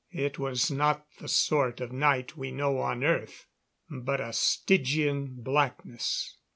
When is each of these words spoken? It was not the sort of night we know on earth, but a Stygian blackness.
It 0.15 0.39
was 0.39 0.71
not 0.71 1.05
the 1.19 1.27
sort 1.27 1.79
of 1.79 1.91
night 1.91 2.35
we 2.35 2.49
know 2.51 2.79
on 2.79 3.03
earth, 3.03 3.45
but 3.87 4.19
a 4.19 4.33
Stygian 4.33 5.35
blackness. 5.43 6.37